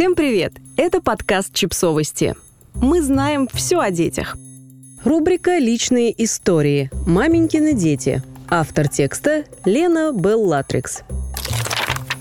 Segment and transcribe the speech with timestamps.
[0.00, 0.54] Всем привет!
[0.78, 2.34] Это подкаст «Чипсовости».
[2.72, 4.38] Мы знаем все о детях.
[5.04, 6.90] Рубрика «Личные истории.
[7.06, 8.22] Маменькины дети».
[8.48, 11.02] Автор текста Лена Беллатрикс.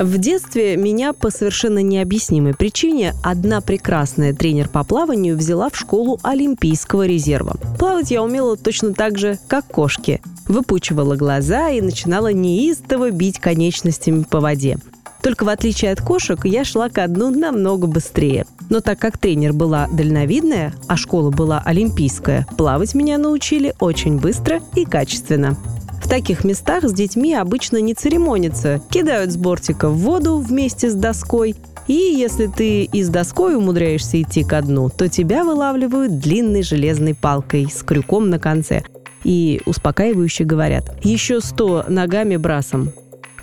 [0.00, 6.18] В детстве меня по совершенно необъяснимой причине одна прекрасная тренер по плаванию взяла в школу
[6.24, 7.58] Олимпийского резерва.
[7.78, 10.20] Плавать я умела точно так же, как кошки.
[10.48, 14.78] Выпучивала глаза и начинала неистово бить конечностями по воде.
[15.22, 18.46] Только в отличие от кошек, я шла ко дну намного быстрее.
[18.70, 24.60] Но так как тренер была дальновидная, а школа была олимпийская, плавать меня научили очень быстро
[24.74, 25.56] и качественно.
[26.02, 30.94] В таких местах с детьми обычно не церемонятся, кидают с бортика в воду вместе с
[30.94, 31.54] доской,
[31.86, 37.14] и если ты и с доской умудряешься идти ко дну, то тебя вылавливают длинной железной
[37.14, 38.84] палкой с крюком на конце.
[39.24, 42.92] И успокаивающе говорят «Еще сто ногами брасом».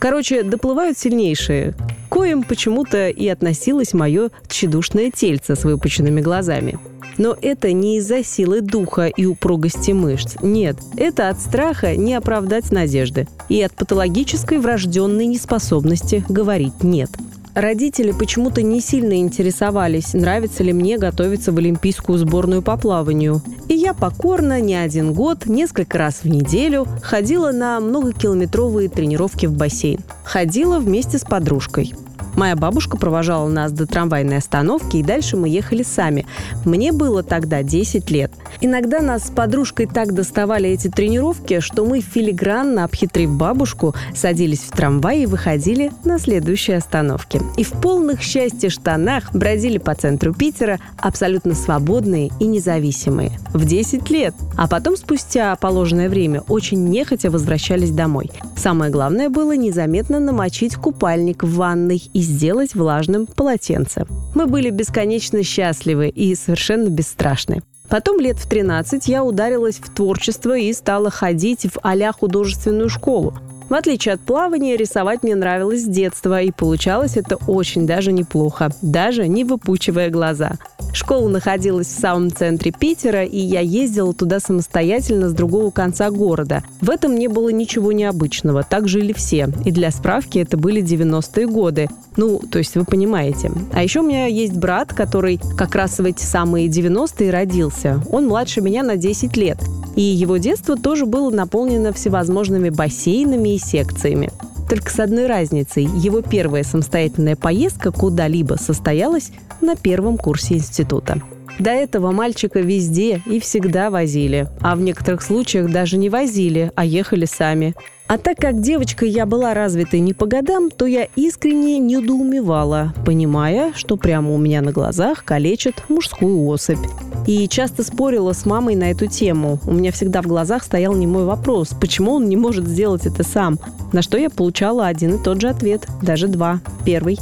[0.05, 1.73] Короче, доплывают сильнейшие,
[2.09, 6.77] коим почему-то и относилось мое тщедушное тельце с выпученными глазами.
[7.17, 10.35] Но это не из-за силы духа и упругости мышц.
[10.43, 17.09] Нет, это от страха не оправдать надежды и от патологической врожденной неспособности говорить «нет».
[17.55, 23.41] Родители почему-то не сильно интересовались, нравится ли мне готовиться в олимпийскую сборную по плаванию.
[23.69, 29.53] И я покорно не один год, несколько раз в неделю ходила на многокилометровые тренировки в
[29.53, 30.01] бассейн.
[30.25, 31.93] Ходила вместе с подружкой.
[32.35, 36.25] Моя бабушка провожала нас до трамвайной остановки, и дальше мы ехали сами.
[36.65, 38.33] Мне было тогда 10 лет.
[38.61, 44.71] Иногда нас с подружкой так доставали эти тренировки, что мы филигранно, обхитрив бабушку, садились в
[44.71, 47.41] трамвай и выходили на следующей остановке.
[47.57, 53.31] И в полных счастья штанах бродили по центру Питера абсолютно свободные и независимые.
[53.53, 54.33] В 10 лет.
[54.57, 58.29] А потом, спустя положенное время, очень нехотя возвращались домой.
[58.55, 64.05] Самое главное было незаметно намочить купальник в ванной и сделать влажным полотенце.
[64.33, 67.61] Мы были бесконечно счастливы и совершенно бесстрашны.
[67.89, 73.33] Потом лет в 13 я ударилась в творчество и стала ходить в а художественную школу.
[73.69, 78.71] В отличие от плавания, рисовать мне нравилось с детства, и получалось это очень даже неплохо,
[78.81, 80.53] даже не выпучивая глаза.
[80.93, 86.63] Школа находилась в самом центре Питера, и я ездила туда самостоятельно с другого конца города.
[86.79, 89.49] В этом не было ничего необычного, так жили все.
[89.65, 91.89] И для справки это были 90-е годы.
[92.15, 93.51] Ну, то есть вы понимаете.
[93.73, 98.01] А еще у меня есть брат, который как раз в эти самые 90-е родился.
[98.09, 99.57] Он младше меня на 10 лет.
[99.95, 104.31] И его детство тоже было наполнено всевозможными бассейнами и секциями.
[104.69, 105.83] Только с одной разницей.
[105.83, 111.21] Его первая самостоятельная поездка куда-либо состоялась на первом курсе института.
[111.59, 116.85] До этого мальчика везде и всегда возили, а в некоторых случаях даже не возили, а
[116.85, 117.75] ехали сами.
[118.07, 123.73] А так как девочкой я была развитой не по годам, то я искренне недоумевала, понимая,
[123.73, 126.85] что прямо у меня на глазах калечат мужскую особь.
[127.25, 129.59] И часто спорила с мамой на эту тему.
[129.65, 133.57] У меня всегда в глазах стоял немой вопрос, почему он не может сделать это сам.
[133.91, 136.59] На что я получала один и тот же ответ, даже два.
[136.85, 137.17] Первый.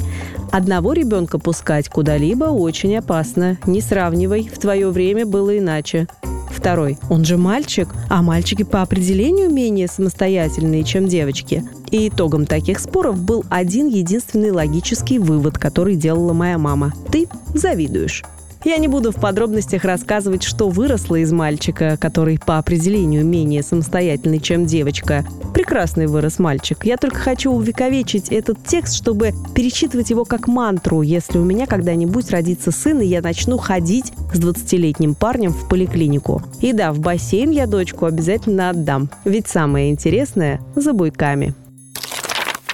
[0.52, 3.58] Одного ребенка пускать куда-либо очень опасно.
[3.66, 3.80] Не
[4.14, 6.06] сравнивай, в твое время было иначе.
[6.50, 6.98] Второй.
[7.10, 11.64] Он же мальчик, а мальчики по определению менее самостоятельные, чем девочки.
[11.90, 16.92] И итогом таких споров был один единственный логический вывод, который делала моя мама.
[17.10, 18.22] Ты завидуешь.
[18.64, 24.40] Я не буду в подробностях рассказывать, что выросло из мальчика, который по определению менее самостоятельный,
[24.40, 25.24] чем девочка.
[25.52, 26.84] Прекрасный вырос мальчик.
[26.84, 32.30] Я только хочу увековечить этот текст, чтобы перечитывать его как мантру, если у меня когда-нибудь
[32.30, 36.42] родится сын, и я начну ходить с 20-летним парнем в поликлинику.
[36.60, 39.10] И да, в бассейн я дочку обязательно отдам.
[39.26, 41.54] Ведь самое интересное за буйками.